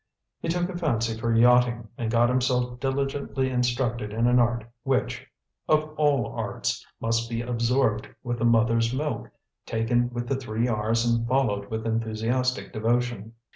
[0.39, 5.27] He took a fancy for yachting, and got himself diligently instructed in an art which,
[5.69, 9.29] of all arts, must be absorbed with the mother's milk,
[9.63, 13.33] taken with the three R's and followed with enthusiastic devotion.